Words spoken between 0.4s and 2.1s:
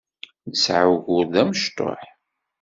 Nesɛa ugur d amecṭuḥ.